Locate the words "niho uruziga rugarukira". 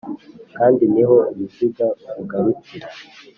0.93-2.87